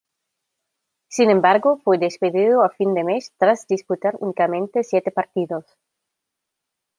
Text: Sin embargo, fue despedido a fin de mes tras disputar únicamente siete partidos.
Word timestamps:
Sin 1.09 1.29
embargo, 1.29 1.77
fue 1.77 1.99
despedido 1.99 2.63
a 2.63 2.71
fin 2.71 2.95
de 2.95 3.03
mes 3.03 3.33
tras 3.37 3.67
disputar 3.67 4.15
únicamente 4.19 4.83
siete 4.83 5.11
partidos. 5.11 5.67